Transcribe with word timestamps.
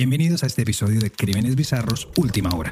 Bienvenidos 0.00 0.42
a 0.42 0.46
este 0.46 0.62
episodio 0.62 0.98
de 0.98 1.12
Crímenes 1.12 1.56
Bizarros 1.56 2.08
Última 2.16 2.54
Hora. 2.54 2.70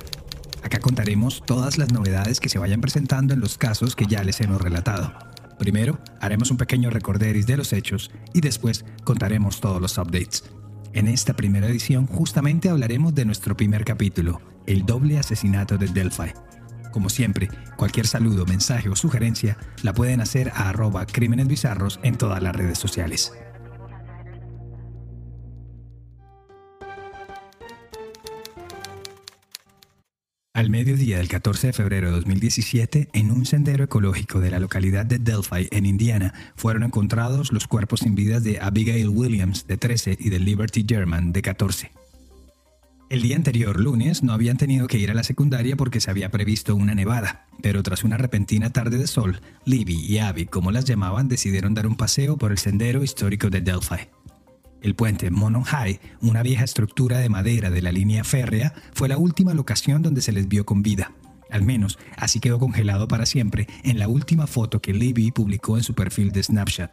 Acá 0.63 0.81
contaremos 0.81 1.43
todas 1.45 1.77
las 1.77 1.93
novedades 1.93 2.41
que 2.41 2.49
se 2.49 2.59
vayan 2.59 2.81
presentando 2.81 3.35
en 3.35 3.41
los 3.41 3.59
casos 3.59 3.95
que 3.95 4.07
ya 4.07 4.25
les 4.25 4.41
hemos 4.41 4.63
relatado. 4.63 5.13
Primero, 5.59 5.99
haremos 6.23 6.51
un 6.51 6.57
pequeño 6.57 6.89
recorderis 6.89 7.47
de 7.47 7.59
los 7.59 7.75
hechos 7.75 8.11
y 8.33 8.41
después 8.41 8.87
contaremos 9.05 9.61
todos 9.61 9.79
los 9.79 9.99
updates. 9.99 10.45
En 10.95 11.07
esta 11.07 11.37
primera 11.37 11.69
edición 11.69 12.07
justamente 12.07 12.71
hablaremos 12.71 13.15
de 13.15 13.27
nuestro 13.27 13.55
primer 13.55 13.85
capítulo, 13.85 14.41
el 14.67 14.87
doble 14.87 15.19
asesinato 15.19 15.77
de 15.77 15.89
Delphi. 15.89 16.33
Como 16.93 17.11
siempre, 17.11 17.51
cualquier 17.77 18.07
saludo, 18.07 18.47
mensaje 18.47 18.89
o 18.89 18.97
sugerencia 18.97 19.59
la 19.83 19.93
pueden 19.93 20.23
hacer 20.23 20.51
a 20.55 20.71
arroba 20.71 21.05
crímenes 21.05 21.47
bizarros 21.47 22.01
en 22.03 22.17
todas 22.17 22.43
las 22.43 22.57
redes 22.57 22.79
sociales. 22.79 23.35
Al 30.59 30.71
mediodía 30.71 31.19
del 31.19 31.29
14 31.29 31.69
de 31.69 31.73
febrero 31.73 32.09
de 32.09 32.17
2017, 32.17 33.11
en 33.13 33.31
un 33.31 33.47
sendero 33.47 33.85
ecológico 33.85 34.41
de 34.41 34.51
la 34.51 34.59
localidad 34.59 35.07
de 35.07 35.21
Delphi, 35.21 35.69
en 35.71 35.87
Indiana, 35.87 36.35
fueron 36.57 36.83
encontrados 36.83 37.53
los 37.53 37.69
cuerpos 37.69 38.01
sin 38.01 38.17
vida 38.17 38.41
de 38.41 38.59
Abigail 38.59 39.09
Williams, 39.09 39.69
de 39.69 39.77
13, 39.77 40.17
y 40.19 40.31
de 40.31 40.41
Liberty 40.41 40.85
German, 40.85 41.33
de 41.33 41.43
14. 41.43 41.93
El 43.09 43.23
día 43.23 43.37
anterior, 43.37 43.79
lunes, 43.79 44.25
no 44.25 44.33
habían 44.33 44.57
tenido 44.57 44.89
que 44.89 44.99
ir 44.99 45.13
a 45.13 45.15
la 45.15 45.23
secundaria 45.23 45.77
porque 45.77 46.01
se 46.01 46.11
había 46.11 46.33
previsto 46.33 46.75
una 46.75 46.97
nevada, 46.97 47.47
pero 47.63 47.85
tras 47.85 48.03
una 48.03 48.17
repentina 48.17 48.71
tarde 48.71 48.99
de 48.99 49.07
sol, 49.07 49.41
Libby 49.65 49.95
y 49.95 50.19
Abby, 50.19 50.47
como 50.47 50.73
las 50.73 50.87
llamaban, 50.87 51.29
decidieron 51.29 51.75
dar 51.75 51.87
un 51.87 51.95
paseo 51.95 52.37
por 52.37 52.51
el 52.51 52.59
sendero 52.59 53.05
histórico 53.05 53.49
de 53.49 53.61
Delphi. 53.61 54.09
El 54.81 54.95
puente 54.95 55.31
Monon 55.31 55.65
High, 55.65 56.01
una 56.21 56.43
vieja 56.43 56.65
estructura 56.65 57.19
de 57.19 57.29
madera 57.29 57.71
de 57.71 57.83
la 57.83 57.93
línea 57.93 58.25
férrea, 58.25 58.75
fue 58.95 59.09
la 59.09 59.19
última 59.19 59.55
locación 59.55 60.03
donde 60.03 60.23
se 60.23 60.33
les 60.33 60.49
vio 60.49 60.65
con 60.65 60.83
vida. 60.83 61.13
Al 61.51 61.63
menos, 61.63 61.99
así 62.17 62.41
quedó 62.41 62.59
congelado 62.59 63.09
para 63.09 63.27
siempre 63.27 63.67
en 63.83 63.99
la 63.99 64.09
última 64.09 64.47
foto 64.47 64.81
que 64.81 64.93
Libby 64.93 65.33
publicó 65.33 65.77
en 65.77 65.83
su 65.83 65.95
perfil 65.95 66.31
de 66.31 66.43
Snapchat. 66.43 66.93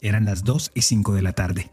Eran 0.00 0.24
las 0.24 0.44
2 0.44 0.72
y 0.74 0.82
5 0.82 1.14
de 1.14 1.22
la 1.22 1.32
tarde. 1.32 1.70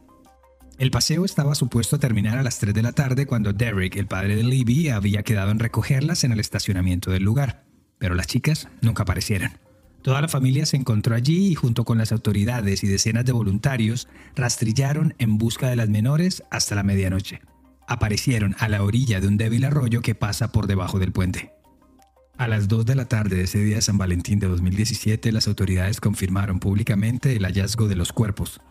El 0.77 0.91
paseo 0.91 1.23
estaba 1.23 1.55
supuesto 1.55 1.95
a 1.95 1.99
terminar 1.99 2.37
a 2.37 2.43
las 2.43 2.59
3 2.59 2.73
de 2.73 2.81
la 2.81 2.91
tarde 2.91 3.25
cuando 3.25 3.53
Derek, 3.53 3.95
el 3.95 4.07
padre 4.07 4.35
de 4.35 4.43
Libby, 4.43 4.89
había 4.89 5.23
quedado 5.23 5.51
en 5.51 5.59
recogerlas 5.59 6.23
en 6.23 6.31
el 6.31 6.39
estacionamiento 6.39 7.11
del 7.11 7.23
lugar. 7.23 7.65
Pero 7.97 8.15
las 8.15 8.27
chicas 8.27 8.67
nunca 8.81 9.03
aparecieron. 9.03 9.64
Toda 10.05 10.21
la 10.21 10.27
familia 10.27 10.67
se 10.67 10.77
encontró 10.77 11.15
allí 11.15 11.47
y 11.47 11.55
junto 11.55 11.83
con 11.83 11.97
las 11.97 12.11
autoridades 12.11 12.83
y 12.83 12.87
decenas 12.87 13.25
de 13.25 13.31
voluntarios 13.31 14.07
rastrillaron 14.35 15.15
en 15.17 15.39
busca 15.39 15.67
de 15.67 15.75
las 15.75 15.89
menores 15.89 16.43
hasta 16.51 16.75
la 16.75 16.83
medianoche. 16.83 17.41
Aparecieron 17.87 18.55
a 18.59 18.69
la 18.69 18.83
orilla 18.83 19.19
de 19.19 19.27
un 19.27 19.37
débil 19.37 19.65
arroyo 19.65 20.03
que 20.03 20.13
pasa 20.13 20.51
por 20.51 20.67
debajo 20.67 20.99
del 20.99 21.11
puente. 21.11 21.53
A 22.37 22.47
las 22.47 22.67
2 22.67 22.85
de 22.85 22.93
la 22.93 23.05
tarde 23.05 23.37
de 23.37 23.45
ese 23.45 23.57
día 23.63 23.77
de 23.77 23.81
San 23.81 23.97
Valentín 23.97 24.37
de 24.37 24.45
2017, 24.45 25.31
las 25.31 25.47
autoridades 25.47 25.99
confirmaron 25.99 26.59
públicamente 26.59 27.35
el 27.35 27.43
hallazgo 27.43 27.87
de 27.87 27.95
los 27.95 28.13
cuerpos. 28.13 28.61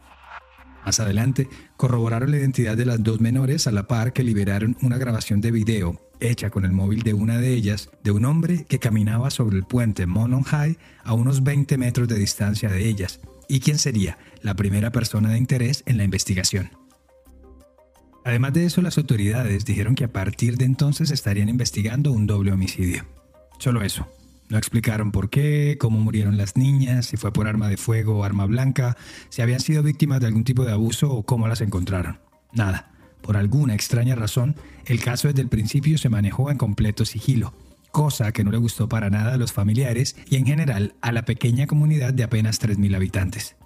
Más 0.84 1.00
adelante, 1.00 1.48
corroboraron 1.76 2.30
la 2.30 2.36
identidad 2.36 2.76
de 2.76 2.84
las 2.84 3.02
dos 3.02 3.20
menores 3.20 3.66
a 3.66 3.72
la 3.72 3.86
par 3.86 4.12
que 4.12 4.22
liberaron 4.22 4.76
una 4.82 4.98
grabación 4.98 5.40
de 5.40 5.50
video 5.50 6.00
hecha 6.20 6.50
con 6.50 6.64
el 6.64 6.72
móvil 6.72 7.02
de 7.02 7.14
una 7.14 7.38
de 7.38 7.52
ellas 7.52 7.90
de 8.02 8.10
un 8.10 8.24
hombre 8.24 8.64
que 8.68 8.78
caminaba 8.78 9.30
sobre 9.30 9.56
el 9.56 9.64
puente 9.64 10.06
Monon 10.06 10.42
High 10.42 10.78
a 11.02 11.14
unos 11.14 11.42
20 11.42 11.76
metros 11.78 12.08
de 12.08 12.18
distancia 12.18 12.68
de 12.68 12.86
ellas 12.86 13.20
y 13.48 13.60
quien 13.60 13.78
sería 13.78 14.18
la 14.42 14.54
primera 14.54 14.90
persona 14.90 15.30
de 15.30 15.38
interés 15.38 15.82
en 15.86 15.96
la 15.96 16.04
investigación. 16.04 16.70
Además 18.24 18.54
de 18.54 18.64
eso, 18.64 18.80
las 18.80 18.96
autoridades 18.96 19.66
dijeron 19.66 19.94
que 19.94 20.04
a 20.04 20.12
partir 20.12 20.56
de 20.56 20.64
entonces 20.64 21.10
estarían 21.10 21.50
investigando 21.50 22.10
un 22.10 22.26
doble 22.26 22.52
homicidio. 22.52 23.04
Solo 23.58 23.82
eso, 23.82 24.08
no 24.54 24.58
explicaron 24.58 25.10
por 25.10 25.30
qué, 25.30 25.76
cómo 25.80 25.98
murieron 25.98 26.36
las 26.36 26.56
niñas, 26.56 27.06
si 27.06 27.16
fue 27.16 27.32
por 27.32 27.48
arma 27.48 27.68
de 27.68 27.76
fuego 27.76 28.18
o 28.18 28.24
arma 28.24 28.46
blanca, 28.46 28.96
si 29.28 29.42
habían 29.42 29.58
sido 29.58 29.82
víctimas 29.82 30.20
de 30.20 30.28
algún 30.28 30.44
tipo 30.44 30.64
de 30.64 30.70
abuso 30.70 31.10
o 31.10 31.24
cómo 31.24 31.48
las 31.48 31.60
encontraron. 31.60 32.20
Nada. 32.52 32.92
Por 33.20 33.36
alguna 33.36 33.74
extraña 33.74 34.14
razón, 34.14 34.54
el 34.86 35.00
caso 35.00 35.26
desde 35.26 35.40
el 35.40 35.48
principio 35.48 35.98
se 35.98 36.08
manejó 36.08 36.52
en 36.52 36.58
completo 36.58 37.04
sigilo, 37.04 37.52
cosa 37.90 38.30
que 38.30 38.44
no 38.44 38.52
le 38.52 38.58
gustó 38.58 38.88
para 38.88 39.10
nada 39.10 39.34
a 39.34 39.38
los 39.38 39.52
familiares 39.52 40.14
y 40.30 40.36
en 40.36 40.46
general 40.46 40.94
a 41.00 41.10
la 41.10 41.24
pequeña 41.24 41.66
comunidad 41.66 42.14
de 42.14 42.22
apenas 42.22 42.60
3.000 42.60 42.94
habitantes. 42.94 43.56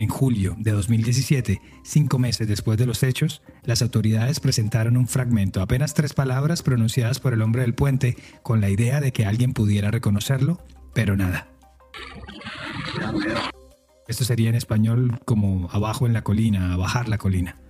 En 0.00 0.08
julio 0.08 0.56
de 0.58 0.70
2017, 0.72 1.60
cinco 1.84 2.18
meses 2.18 2.48
después 2.48 2.78
de 2.78 2.86
los 2.86 3.02
hechos, 3.02 3.42
las 3.64 3.82
autoridades 3.82 4.40
presentaron 4.40 4.96
un 4.96 5.06
fragmento, 5.06 5.60
apenas 5.60 5.92
tres 5.92 6.14
palabras 6.14 6.62
pronunciadas 6.62 7.20
por 7.20 7.34
el 7.34 7.42
hombre 7.42 7.60
del 7.60 7.74
puente, 7.74 8.16
con 8.42 8.62
la 8.62 8.70
idea 8.70 9.02
de 9.02 9.12
que 9.12 9.26
alguien 9.26 9.52
pudiera 9.52 9.90
reconocerlo, 9.90 10.58
pero 10.94 11.18
nada. 11.18 11.48
Esto 14.08 14.24
sería 14.24 14.48
en 14.48 14.54
español 14.54 15.20
como 15.26 15.68
abajo 15.70 16.06
en 16.06 16.14
la 16.14 16.22
colina, 16.22 16.78
bajar 16.78 17.06
la 17.10 17.18
colina. 17.18 17.60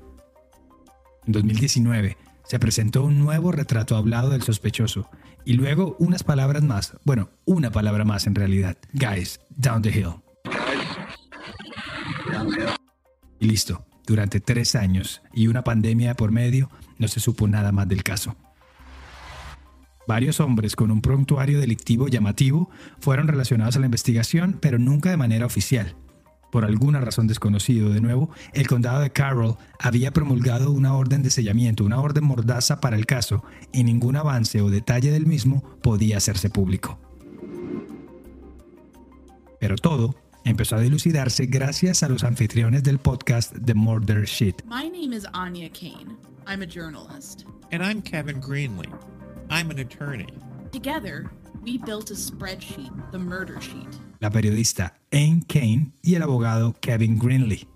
En 1.26 1.32
2019 1.32 2.16
se 2.44 2.60
presentó 2.60 3.02
un 3.02 3.18
nuevo 3.18 3.50
retrato 3.50 3.96
hablado 3.96 4.30
del 4.30 4.42
sospechoso 4.42 5.10
y 5.44 5.54
luego 5.54 5.96
unas 5.98 6.22
palabras 6.22 6.62
más, 6.62 6.96
bueno, 7.04 7.30
una 7.44 7.72
palabra 7.72 8.04
más 8.04 8.28
en 8.28 8.36
realidad, 8.36 8.78
guys, 8.92 9.40
down 9.50 9.82
the 9.82 9.90
hill. 9.90 10.22
Y 13.38 13.46
listo. 13.46 13.84
Durante 14.06 14.40
tres 14.40 14.74
años 14.74 15.22
y 15.32 15.46
una 15.46 15.62
pandemia 15.62 16.14
por 16.14 16.32
medio, 16.32 16.68
no 16.98 17.06
se 17.06 17.20
supo 17.20 17.46
nada 17.46 17.70
más 17.70 17.86
del 17.86 18.02
caso. 18.02 18.34
Varios 20.08 20.40
hombres 20.40 20.74
con 20.74 20.90
un 20.90 21.02
prontuario 21.02 21.60
delictivo 21.60 22.08
llamativo 22.08 22.70
fueron 22.98 23.28
relacionados 23.28 23.76
a 23.76 23.78
la 23.78 23.86
investigación, 23.86 24.58
pero 24.60 24.78
nunca 24.78 25.10
de 25.10 25.16
manera 25.16 25.46
oficial. 25.46 25.94
Por 26.50 26.64
alguna 26.64 27.00
razón 27.00 27.28
desconocida, 27.28 27.88
de 27.88 28.00
nuevo, 28.00 28.30
el 28.52 28.66
condado 28.66 29.00
de 29.00 29.10
Carroll 29.10 29.56
había 29.78 30.10
promulgado 30.10 30.72
una 30.72 30.94
orden 30.94 31.22
de 31.22 31.30
sellamiento, 31.30 31.84
una 31.84 32.00
orden 32.00 32.24
mordaza 32.24 32.80
para 32.80 32.96
el 32.96 33.06
caso, 33.06 33.44
y 33.72 33.84
ningún 33.84 34.16
avance 34.16 34.60
o 34.60 34.68
detalle 34.68 35.12
del 35.12 35.26
mismo 35.26 35.62
podía 35.80 36.16
hacerse 36.16 36.50
público. 36.50 36.98
Pero 39.60 39.76
todo 39.76 40.16
empezó 40.44 40.76
a 40.76 40.80
dilucidarse 40.80 41.46
gracias 41.46 42.02
a 42.02 42.08
los 42.08 42.24
anfitriones 42.24 42.82
del 42.82 42.98
podcast 42.98 43.54
The 43.64 43.74
Murder 43.74 44.26
Sheet. 44.26 44.64
My 44.66 44.88
name 44.88 45.14
is 45.14 45.26
Anya 45.32 45.70
Kane. 45.70 46.16
I'm 46.46 46.62
a 46.62 46.66
journalist. 46.66 47.44
And 47.72 47.82
I'm 47.82 48.02
Kevin 48.02 48.40
Greenlee. 48.40 48.92
I'm 49.50 49.70
an 49.70 49.78
attorney. 49.78 50.28
Together, 50.72 51.30
we 51.62 51.78
built 51.78 52.10
a 52.10 52.14
spreadsheet, 52.14 52.90
the 53.12 53.18
Murder 53.18 53.60
Sheet. 53.60 53.98
La 54.20 54.30
periodista 54.30 54.94
Anne 55.12 55.42
Kane 55.48 55.92
y 56.02 56.14
el 56.14 56.22
abogado 56.22 56.74
Kevin 56.80 57.18
Greenlee. 57.18 57.66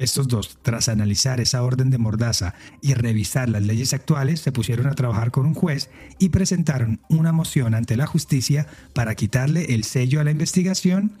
Estos 0.00 0.28
dos, 0.28 0.58
tras 0.62 0.88
analizar 0.88 1.42
esa 1.42 1.62
orden 1.62 1.90
de 1.90 1.98
mordaza 1.98 2.54
y 2.80 2.94
revisar 2.94 3.50
las 3.50 3.62
leyes 3.62 3.92
actuales, 3.92 4.40
se 4.40 4.50
pusieron 4.50 4.86
a 4.86 4.94
trabajar 4.94 5.30
con 5.30 5.44
un 5.44 5.52
juez 5.52 5.90
y 6.18 6.30
presentaron 6.30 7.00
una 7.10 7.32
moción 7.32 7.74
ante 7.74 7.98
la 7.98 8.06
justicia 8.06 8.66
para 8.94 9.14
quitarle 9.14 9.74
el 9.74 9.84
sello 9.84 10.18
a 10.18 10.24
la 10.24 10.30
investigación 10.30 11.12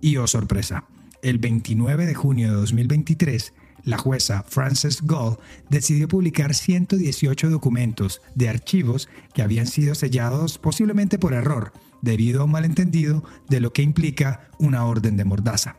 y, 0.00 0.18
oh 0.18 0.28
sorpresa, 0.28 0.84
el 1.20 1.38
29 1.38 2.06
de 2.06 2.14
junio 2.14 2.50
de 2.50 2.54
2023, 2.54 3.54
la 3.82 3.98
jueza 3.98 4.44
Frances 4.46 5.02
Gull 5.02 5.38
decidió 5.68 6.06
publicar 6.06 6.54
118 6.54 7.50
documentos 7.50 8.22
de 8.36 8.48
archivos 8.48 9.08
que 9.34 9.42
habían 9.42 9.66
sido 9.66 9.96
sellados 9.96 10.58
posiblemente 10.58 11.18
por 11.18 11.32
error, 11.32 11.72
debido 12.02 12.42
a 12.42 12.44
un 12.44 12.52
malentendido 12.52 13.24
de 13.48 13.58
lo 13.58 13.72
que 13.72 13.82
implica 13.82 14.48
una 14.60 14.84
orden 14.84 15.16
de 15.16 15.24
mordaza. 15.24 15.74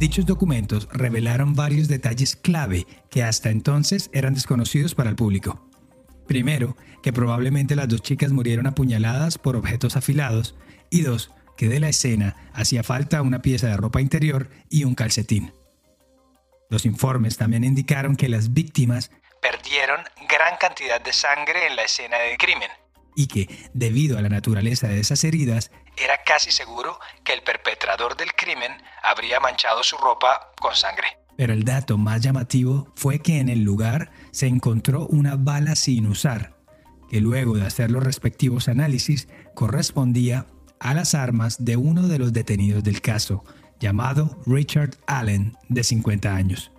Dichos 0.00 0.24
documentos 0.24 0.88
revelaron 0.90 1.54
varios 1.54 1.86
detalles 1.86 2.34
clave 2.34 2.86
que 3.10 3.22
hasta 3.22 3.50
entonces 3.50 4.08
eran 4.14 4.32
desconocidos 4.32 4.94
para 4.94 5.10
el 5.10 5.14
público. 5.14 5.68
Primero, 6.26 6.74
que 7.02 7.12
probablemente 7.12 7.76
las 7.76 7.86
dos 7.86 8.00
chicas 8.00 8.32
murieron 8.32 8.66
apuñaladas 8.66 9.36
por 9.36 9.56
objetos 9.56 9.98
afilados, 9.98 10.56
y 10.88 11.02
dos, 11.02 11.32
que 11.54 11.68
de 11.68 11.80
la 11.80 11.90
escena 11.90 12.34
hacía 12.54 12.82
falta 12.82 13.20
una 13.20 13.42
pieza 13.42 13.66
de 13.66 13.76
ropa 13.76 14.00
interior 14.00 14.48
y 14.70 14.84
un 14.84 14.94
calcetín. 14.94 15.52
Los 16.70 16.86
informes 16.86 17.36
también 17.36 17.62
indicaron 17.62 18.16
que 18.16 18.30
las 18.30 18.54
víctimas 18.54 19.10
perdieron 19.42 20.00
gran 20.26 20.56
cantidad 20.58 21.02
de 21.02 21.12
sangre 21.12 21.66
en 21.66 21.76
la 21.76 21.82
escena 21.82 22.16
del 22.20 22.38
crimen 22.38 22.70
y 23.14 23.26
que, 23.26 23.48
debido 23.74 24.18
a 24.18 24.22
la 24.22 24.28
naturaleza 24.28 24.88
de 24.88 25.00
esas 25.00 25.24
heridas, 25.24 25.70
era 25.96 26.22
casi 26.24 26.50
seguro 26.50 26.98
que 27.24 27.32
el 27.32 27.42
perpetrador 27.42 28.16
del 28.16 28.32
crimen 28.32 28.72
habría 29.02 29.40
manchado 29.40 29.82
su 29.82 29.96
ropa 29.96 30.52
con 30.60 30.74
sangre. 30.74 31.06
Pero 31.36 31.52
el 31.52 31.64
dato 31.64 31.98
más 31.98 32.20
llamativo 32.20 32.92
fue 32.96 33.20
que 33.20 33.38
en 33.38 33.48
el 33.48 33.62
lugar 33.62 34.10
se 34.30 34.46
encontró 34.46 35.06
una 35.06 35.36
bala 35.36 35.74
sin 35.76 36.06
usar, 36.06 36.54
que 37.08 37.20
luego 37.20 37.56
de 37.56 37.66
hacer 37.66 37.90
los 37.90 38.04
respectivos 38.04 38.68
análisis 38.68 39.28
correspondía 39.54 40.46
a 40.78 40.94
las 40.94 41.14
armas 41.14 41.64
de 41.64 41.76
uno 41.76 42.08
de 42.08 42.18
los 42.18 42.32
detenidos 42.32 42.84
del 42.84 43.00
caso, 43.00 43.44
llamado 43.78 44.38
Richard 44.46 44.96
Allen, 45.06 45.56
de 45.68 45.84
50 45.84 46.34
años. 46.34 46.72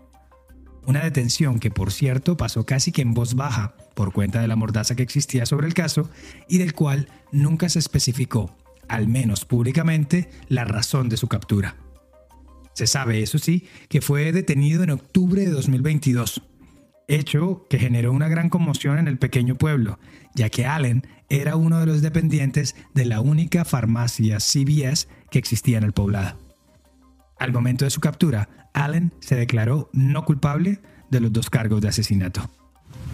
Una 0.86 1.04
detención 1.04 1.60
que, 1.60 1.70
por 1.72 1.92
cierto, 1.92 2.38
pasó 2.38 2.66
casi 2.66 2.92
que 2.92 3.02
en 3.02 3.14
voz 3.14 3.36
baja 3.36 3.76
por 3.94 4.14
cuenta 4.14 4.42
de 4.42 4.48
la 4.48 4.56
mordaza 4.56 4.96
que 4.96 5.04
existía 5.04 5.46
sobre 5.46 5.68
el 5.68 5.74
caso 5.74 6.10
y 6.48 6.58
del 6.58 6.74
cual 6.74 7.08
nunca 7.32 7.70
se 7.70 7.80
especificó, 7.80 8.56
al 8.88 9.08
menos 9.08 9.46
públicamente, 9.46 10.30
la 10.48 10.66
razón 10.66 11.08
de 11.10 11.18
su 11.18 11.28
captura. 11.28 11.76
Se 12.74 12.88
sabe, 12.88 13.22
eso 13.22 13.38
sí, 13.38 13.68
que 13.90 14.02
fue 14.02 14.32
detenido 14.32 14.84
en 14.84 14.92
octubre 14.92 15.44
de 15.44 15.52
2022, 15.52 16.42
hecho 17.08 17.68
que 17.70 17.78
generó 17.78 18.12
una 18.12 18.30
gran 18.30 18.50
conmoción 18.50 18.98
en 18.98 19.08
el 19.08 19.18
pequeño 19.18 19.56
pueblo, 19.56 20.00
ya 20.34 20.50
que 20.50 20.66
Allen 20.66 21.06
era 21.30 21.58
uno 21.58 21.80
de 21.80 21.86
los 21.86 22.02
dependientes 22.02 22.76
de 22.94 23.06
la 23.06 23.22
única 23.22 23.66
farmacia 23.66 24.38
CVS 24.38 25.08
que 25.30 25.40
existía 25.40 25.78
en 25.78 25.84
el 25.84 25.94
poblado. 25.94 26.38
Al 27.38 27.52
momento 27.52 27.86
de 27.86 27.92
su 27.92 28.00
captura, 28.00 28.61
Allen 28.74 29.12
se 29.20 29.36
declaró 29.36 29.90
no 29.94 30.24
culpable 30.26 30.80
de 31.10 31.20
los 31.20 31.32
dos 31.34 31.50
cargos 31.50 31.82
de 31.82 31.90
asesinato. 31.90 32.50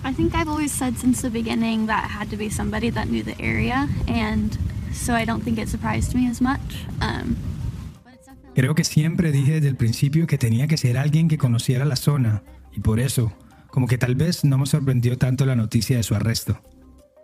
I 0.05 0.13
think 0.13 0.33
I've 0.35 0.49
always 0.49 0.71
said 0.71 0.95
since 0.95 1.21
the 1.21 1.29
beginning 1.29 1.87
that 1.87 2.05
it 2.05 2.11
had 2.11 2.27
to 2.29 2.37
be 2.37 2.49
somebody 2.49 2.91
that 2.91 3.05
knew 3.07 3.23
the 3.23 3.35
area, 3.39 3.87
and 4.07 4.51
so 4.93 5.17
I 5.17 5.25
don't 5.25 5.43
think 5.43 5.57
it 5.57 5.67
surprised 5.67 6.13
me 6.15 6.29
as 6.29 6.41
much. 6.41 6.59
Um, 7.01 7.35
definitely- 8.05 8.53
Creo 8.55 8.75
que 8.75 8.83
siempre 8.83 9.31
dije 9.31 9.53
desde 9.53 9.67
el 9.69 9.75
principio 9.75 10.27
que 10.27 10.37
tenía 10.37 10.67
que 10.67 10.77
ser 10.77 10.97
alguien 10.97 11.27
que 11.27 11.37
conociera 11.37 11.85
la 11.85 11.95
zona, 11.95 12.43
y 12.71 12.79
por 12.79 12.99
eso, 12.99 13.33
como 13.69 13.87
que 13.87 13.97
tal 13.97 14.15
vez 14.15 14.43
no 14.43 14.57
me 14.57 14.65
sorprendió 14.65 15.17
tanto 15.17 15.45
la 15.45 15.55
noticia 15.55 15.97
de 15.97 16.03
su 16.03 16.15
arresto. 16.15 16.61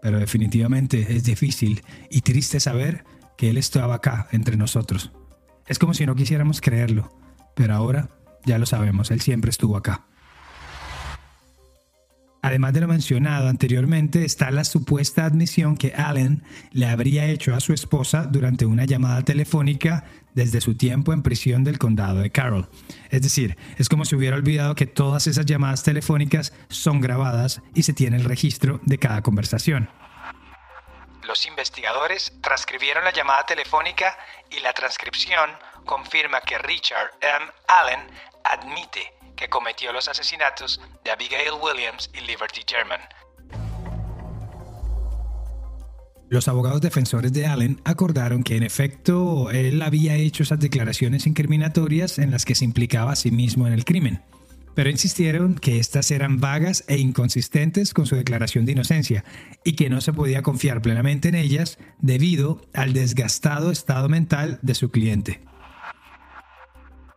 Pero 0.01 0.19
definitivamente 0.19 1.15
es 1.15 1.23
difícil 1.23 1.83
y 2.09 2.21
triste 2.21 2.59
saber 2.59 3.05
que 3.37 3.49
él 3.49 3.57
estaba 3.57 3.95
acá, 3.95 4.27
entre 4.31 4.57
nosotros. 4.57 5.11
Es 5.67 5.79
como 5.79 5.93
si 5.93 6.05
no 6.05 6.15
quisiéramos 6.15 6.59
creerlo, 6.59 7.09
pero 7.55 7.73
ahora 7.75 8.09
ya 8.45 8.57
lo 8.57 8.65
sabemos, 8.65 9.11
él 9.11 9.21
siempre 9.21 9.49
estuvo 9.49 9.77
acá. 9.77 10.05
Además 12.45 12.73
de 12.73 12.81
lo 12.81 12.89
mencionado 12.89 13.47
anteriormente, 13.47 14.25
está 14.25 14.51
la 14.51 14.65
supuesta 14.65 15.23
admisión 15.23 15.77
que 15.77 15.93
Allen 15.95 16.43
le 16.71 16.87
habría 16.87 17.25
hecho 17.25 17.55
a 17.55 17.61
su 17.61 17.71
esposa 17.71 18.23
durante 18.23 18.65
una 18.65 18.83
llamada 18.83 19.21
telefónica 19.21 20.03
desde 20.33 20.59
su 20.59 20.75
tiempo 20.75 21.13
en 21.13 21.23
prisión 21.23 21.63
del 21.63 21.79
condado 21.79 22.19
de 22.19 22.31
Carroll. 22.31 22.67
Es 23.09 23.21
decir, 23.21 23.57
es 23.77 23.87
como 23.87 24.03
si 24.03 24.17
hubiera 24.17 24.35
olvidado 24.35 24.75
que 24.75 24.87
todas 24.87 25.25
esas 25.27 25.45
llamadas 25.45 25.83
telefónicas 25.83 26.51
son 26.67 26.99
grabadas 26.99 27.61
y 27.73 27.83
se 27.83 27.93
tiene 27.93 28.17
el 28.17 28.25
registro 28.25 28.81
de 28.83 28.97
cada 28.97 29.21
conversación. 29.21 29.89
Los 31.25 31.45
investigadores 31.45 32.33
transcribieron 32.41 33.05
la 33.05 33.13
llamada 33.13 33.45
telefónica 33.45 34.17
y 34.51 34.59
la 34.59 34.73
transcripción 34.73 35.49
confirma 35.85 36.41
que 36.41 36.57
Richard 36.57 37.11
M. 37.21 37.45
Allen 37.69 38.01
admite 38.43 39.13
que 39.35 39.49
cometió 39.49 39.91
los 39.91 40.07
asesinatos 40.07 40.79
de 41.03 41.11
Abigail 41.11 41.53
Williams 41.61 42.09
y 42.13 42.21
Liberty 42.21 42.61
German. 42.67 43.01
Los 46.29 46.47
abogados 46.47 46.81
defensores 46.81 47.31
de 47.31 47.45
Allen 47.45 47.79
acordaron 47.83 48.43
que 48.43 48.55
en 48.55 48.63
efecto 48.63 49.51
él 49.51 49.81
había 49.81 50.15
hecho 50.15 50.41
esas 50.41 50.59
declaraciones 50.59 51.27
incriminatorias 51.27 52.17
en 52.17 52.31
las 52.31 52.45
que 52.45 52.55
se 52.55 52.65
implicaba 52.65 53.11
a 53.11 53.15
sí 53.15 53.29
mismo 53.29 53.67
en 53.67 53.73
el 53.73 53.85
crimen, 53.85 54.23
pero 54.73 54.89
insistieron 54.89 55.55
que 55.55 55.77
éstas 55.77 56.09
eran 56.09 56.39
vagas 56.39 56.85
e 56.87 56.97
inconsistentes 56.97 57.93
con 57.93 58.07
su 58.07 58.15
declaración 58.15 58.65
de 58.65 58.71
inocencia 58.71 59.23
y 59.63 59.75
que 59.75 59.89
no 59.91 60.01
se 60.01 60.13
podía 60.13 60.41
confiar 60.41 60.81
plenamente 60.81 61.29
en 61.29 61.35
ellas 61.35 61.77
debido 61.99 62.61
al 62.73 62.93
desgastado 62.93 63.69
estado 63.69 64.09
mental 64.09 64.57
de 64.63 64.73
su 64.73 64.89
cliente. 64.89 65.41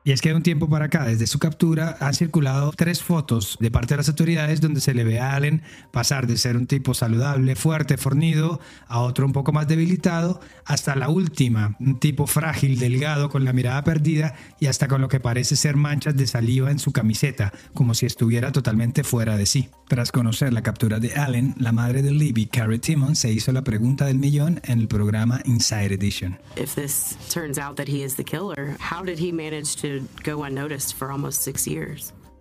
Y 0.06 0.12
es 0.12 0.20
que 0.20 0.28
de 0.28 0.36
un 0.36 0.42
tiempo 0.44 0.68
para 0.68 0.84
acá, 0.84 1.04
desde 1.04 1.26
su 1.26 1.40
captura, 1.40 1.96
han 1.98 2.14
circulado 2.14 2.70
tres 2.76 3.02
fotos 3.02 3.56
de 3.58 3.72
parte 3.72 3.94
de 3.94 3.96
las 3.96 4.08
autoridades 4.08 4.60
donde 4.60 4.80
se 4.80 4.94
le 4.94 5.02
ve 5.02 5.18
a 5.18 5.34
Allen 5.34 5.62
pasar 5.90 6.28
de 6.28 6.36
ser 6.36 6.56
un 6.56 6.68
tipo 6.68 6.94
saludable, 6.94 7.56
fuerte, 7.56 7.96
fornido, 7.96 8.60
a 8.86 9.00
otro 9.00 9.26
un 9.26 9.32
poco 9.32 9.50
más 9.50 9.66
debilitado, 9.66 10.40
hasta 10.64 10.94
la 10.94 11.08
última, 11.08 11.74
un 11.80 11.98
tipo 11.98 12.28
frágil, 12.28 12.78
delgado, 12.78 13.30
con 13.30 13.44
la 13.44 13.52
mirada 13.52 13.82
perdida 13.82 14.36
y 14.60 14.66
hasta 14.66 14.86
con 14.86 15.00
lo 15.00 15.08
que 15.08 15.18
parece 15.18 15.56
ser 15.56 15.74
manchas 15.74 16.16
de 16.16 16.28
saliva 16.28 16.70
en 16.70 16.78
su 16.78 16.92
camiseta, 16.92 17.52
como 17.74 17.92
si 17.92 18.06
estuviera 18.06 18.52
totalmente 18.52 19.02
fuera 19.02 19.36
de 19.36 19.46
sí. 19.46 19.70
Tras 19.88 20.12
conocer 20.12 20.52
la 20.52 20.62
captura 20.62 21.00
de 21.00 21.14
Allen, 21.14 21.56
la 21.58 21.72
madre 21.72 22.02
de 22.02 22.12
Libby, 22.12 22.46
Carrie 22.46 22.78
Timmons, 22.78 23.18
se 23.18 23.32
hizo 23.32 23.50
la 23.50 23.62
pregunta 23.62 24.06
del 24.06 24.18
millón 24.18 24.60
en 24.64 24.78
el 24.78 24.86
programa 24.86 25.40
Inside 25.46 25.92
Edition. 25.92 26.38
If 26.56 26.76
this 26.76 27.16
turns 27.28 27.58
out 27.58 27.76
that 27.76 27.88
he 27.88 28.04
is 28.04 28.14
the 28.14 28.24
killer, 28.24 28.76
how 28.78 29.04
did 29.04 29.18
he 29.18 29.32
manage 29.32 29.74
to 29.82 29.95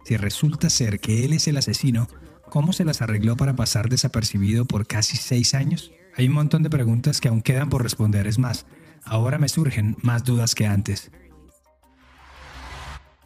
Si 0.04 0.18
resulta 0.18 0.69
ser 0.69 1.00
que 1.00 1.25
él 1.25 1.34
es 1.34 1.48
el 1.48 1.57
asesino, 1.57 2.07
¿cómo 2.50 2.74
se 2.74 2.86
las 2.86 3.02
arregló 3.02 3.36
para 3.38 3.56
pasar 3.56 3.90
desapercibido 3.90 4.66
por 4.66 4.86
casi 4.86 5.18
seis 5.18 5.54
años? 5.54 5.92
Hay 6.16 6.28
un 6.28 6.34
montón 6.34 6.63
de 6.63 6.69
preguntas 6.69 7.19
que 7.19 7.28
aún 7.28 7.42
quedan 7.42 7.69
por 7.69 7.84
responder. 7.84 8.28
Es 8.28 8.40
más, 8.40 8.66
ahora 9.04 9.38
me 9.38 9.50
surgen 9.50 9.98
más 10.02 10.24
dudas 10.24 10.56
que 10.56 10.68
antes. 10.68 11.12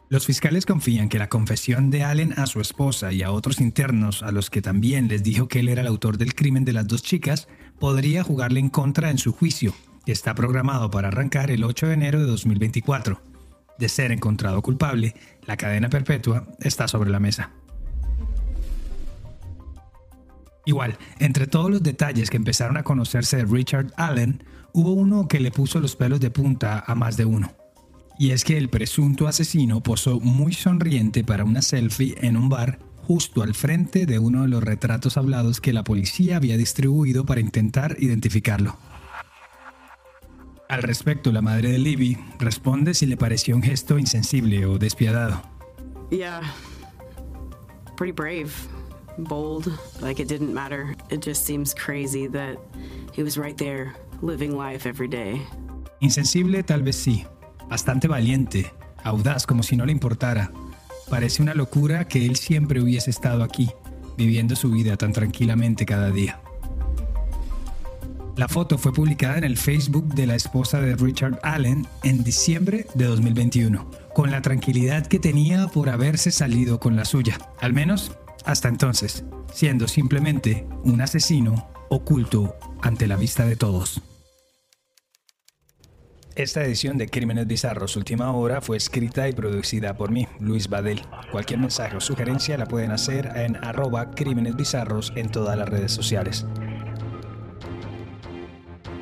Los 0.10 0.26
fiscales 0.26 0.66
confían 0.66 1.08
que 1.08 1.20
la 1.20 1.30
confesión 1.30 1.92
de 1.92 2.04
Allen 2.04 2.34
a 2.38 2.48
su 2.48 2.62
esposa 2.62 3.14
y 3.14 3.22
a 3.22 3.32
otros 3.32 3.62
internos, 3.62 4.24
a 4.24 4.32
los 4.32 4.50
que 4.50 4.64
también 4.64 5.08
les 5.08 5.22
dijo 5.22 5.48
que 5.48 5.60
él 5.60 5.70
era 5.70 5.82
el 5.82 5.88
autor 5.88 6.18
del 6.18 6.34
crimen 6.34 6.66
de 6.66 6.74
las 6.74 6.88
dos 6.88 7.04
chicas, 7.04 7.48
podría 7.80 8.24
jugarle 8.24 8.60
en 8.60 8.70
contra 8.70 9.12
en 9.12 9.20
su 9.20 9.34
juicio, 9.34 9.75
que 10.08 10.12
está 10.12 10.34
programado 10.34 10.90
para 10.90 11.10
arrancar 11.10 11.52
el 11.52 11.64
8 11.64 11.88
de 11.88 11.94
enero 11.94 12.20
de 12.20 12.25
2024. 12.25 13.22
De 13.80 13.88
ser 13.90 14.12
encontrado 14.12 14.62
culpable, 14.62 15.16
la 15.46 15.56
cadena 15.56 15.90
perpetua 15.90 16.46
está 16.60 16.88
sobre 16.88 17.10
la 17.10 17.20
mesa. 17.20 17.52
Igual, 20.66 20.98
entre 21.20 21.48
todos 21.48 21.72
los 21.72 21.81
detalles 21.81 22.30
que 22.30 22.38
empezaron 22.38 22.78
a 22.78 22.84
conocerse 22.84 23.38
de 23.38 23.46
Richard 23.46 23.94
Allen, 23.96 24.44
hubo 24.74 24.92
uno 24.92 25.28
que 25.28 25.40
le 25.40 25.50
puso 25.50 25.80
los 25.80 25.96
pelos 25.96 26.20
de 26.20 26.30
punta 26.30 26.84
a 26.86 26.94
más 26.94 27.16
de 27.16 27.26
uno. 27.26 27.54
Y 28.20 28.31
es 28.31 28.44
que 28.44 28.58
el 28.58 28.70
presunto 28.70 29.30
asesino 29.30 29.82
posó 29.82 30.20
muy 30.20 30.52
sonriente 30.52 31.24
para 31.24 31.46
una 31.46 31.62
selfie 31.62 32.18
en 32.20 32.36
un 32.36 32.50
bar 32.50 32.80
justo 33.08 33.42
al 33.42 33.56
frente 33.56 34.06
de 34.06 34.20
uno 34.20 34.42
de 34.42 34.50
los 34.50 34.62
retratos 34.62 35.16
hablados 35.18 35.62
que 35.62 35.74
la 35.74 35.86
policía 35.86 36.36
había 36.36 36.58
distribuido 36.58 37.25
para 37.25 37.40
intentar 37.40 37.96
identificarlo. 37.98 38.78
Al 40.69 40.83
respecto, 40.83 41.31
la 41.31 41.42
madre 41.42 41.71
de 41.71 41.80
Libby 41.80 42.16
responde 42.38 42.94
si 42.94 43.07
le 43.07 43.18
pareció 43.18 43.56
un 43.56 43.63
gesto 43.63 43.98
insensible 43.98 44.68
o 44.68 44.77
despiadado. 44.77 45.41
Yeah. 46.12 46.41
Pretty 47.98 48.12
brave. 48.12 48.51
Bold. 49.17 49.65
Like 50.00 50.22
it 50.22 50.29
didn't 50.29 50.53
matter. 50.53 50.96
It 51.10 51.25
just 51.25 51.44
seems 51.44 51.74
crazy 51.74 52.27
that 52.27 52.60
he 53.15 53.24
was 53.24 53.36
right 53.36 53.58
there, 53.58 53.94
living 54.22 54.55
life 54.55 54.88
every 54.88 55.08
day. 55.08 55.41
Insensible 56.01 56.62
tal 56.62 56.84
vez 56.84 56.98
sí, 56.98 57.25
bastante 57.67 58.08
valiente, 58.08 58.72
audaz 59.03 59.48
como 59.48 59.63
si 59.63 59.75
no 59.75 59.88
le 59.88 59.91
importara. 59.91 60.51
Parece 61.10 61.41
una 61.41 61.55
locura 61.55 62.08
que 62.08 62.27
él 62.27 62.36
siempre 62.36 62.79
hubiese 62.79 63.10
estado 63.10 63.44
aquí, 63.44 63.72
viviendo 64.17 64.55
su 64.55 64.70
vida 64.70 64.98
tan 64.98 65.13
tranquilamente 65.13 65.88
cada 65.88 66.12
día. 66.12 66.39
La 68.39 68.48
foto 68.48 68.77
fue 68.77 68.93
publicada 68.93 69.38
en 69.38 69.43
el 69.43 69.58
Facebook 69.58 70.13
de 70.13 70.25
la 70.25 70.36
esposa 70.36 70.79
de 70.79 70.96
Richard 70.96 71.41
Allen 71.43 71.86
en 72.03 72.24
diciembre 72.24 72.86
de 72.93 73.03
2021, 73.03 73.91
con 74.15 74.31
la 74.31 74.41
tranquilidad 74.41 75.05
que 75.08 75.19
tenía 75.19 75.67
por 75.67 75.89
haberse 75.89 76.31
salido 76.31 76.79
con 76.79 76.96
la 76.96 77.03
suya, 77.03 77.38
al 77.60 77.74
menos 77.74 78.13
hasta 78.46 78.69
entonces, 78.69 79.25
siendo 79.51 79.89
simplemente 79.89 80.65
un 80.86 81.01
asesino 81.01 81.69
oculto 81.89 82.55
ante 82.81 83.08
la 83.08 83.17
vista 83.17 83.46
de 83.46 83.58
todos. 83.58 84.01
Esta 86.36 86.63
edición 86.63 86.98
de 86.98 87.10
Crímenes 87.10 87.46
Bizarros 87.46 87.98
Última 87.98 88.31
Hora 88.31 88.62
fue 88.62 88.77
escrita 88.77 89.27
y 89.27 89.34
producida 89.34 89.98
por 89.98 90.12
mí, 90.12 90.29
Luis 90.39 90.69
Badel. 90.69 91.01
Cualquier 91.34 91.60
mensaje 91.60 91.98
o 91.98 92.00
sugerencia 92.00 92.58
la 92.58 92.67
pueden 92.67 92.91
hacer 92.91 93.29
en 93.36 93.58
arroba 93.58 94.12
Crímenes 94.12 94.55
en 95.17 95.29
todas 95.29 95.58
las 95.58 95.67
redes 95.67 95.91
sociales. 95.91 96.46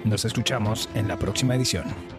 Nos 0.04 0.26
escuchamos 0.26 0.90
en 0.96 1.08
la 1.08 1.18
próxima 1.18 1.56
edición. 1.56 2.17